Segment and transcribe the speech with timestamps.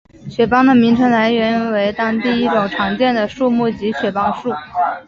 [0.27, 4.49] 雪邦的名称来源为当地一种常见的树木即雪邦树。